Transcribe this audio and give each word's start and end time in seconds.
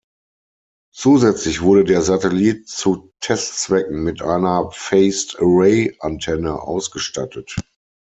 Zusätzlich 0.91 1.61
wurde 1.61 1.83
der 1.83 2.01
Satellit 2.01 2.67
zu 2.67 3.11
Testzwecken 3.19 4.03
mit 4.03 4.23
einer 4.23 4.71
Phased-Array 4.71 5.95
Antenne 5.99 6.59
ausgestattet. 6.59 7.53